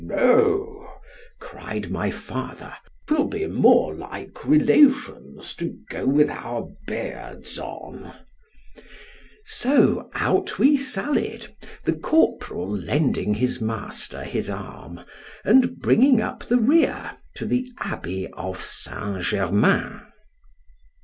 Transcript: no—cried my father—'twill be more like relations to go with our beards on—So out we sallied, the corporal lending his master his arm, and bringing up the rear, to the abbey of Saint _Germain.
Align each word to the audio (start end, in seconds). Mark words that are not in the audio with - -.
no—cried 0.03 1.91
my 1.91 2.09
father—'twill 2.09 3.27
be 3.27 3.45
more 3.45 3.93
like 3.93 4.43
relations 4.47 5.53
to 5.53 5.77
go 5.91 6.07
with 6.07 6.27
our 6.27 6.67
beards 6.87 7.59
on—So 7.59 10.09
out 10.15 10.57
we 10.57 10.75
sallied, 10.75 11.55
the 11.85 11.93
corporal 11.93 12.67
lending 12.67 13.35
his 13.35 13.61
master 13.61 14.23
his 14.23 14.49
arm, 14.49 15.01
and 15.45 15.77
bringing 15.79 16.19
up 16.19 16.45
the 16.45 16.57
rear, 16.57 17.19
to 17.35 17.45
the 17.45 17.69
abbey 17.77 18.27
of 18.33 18.59
Saint 18.63 18.97
_Germain. 19.17 20.01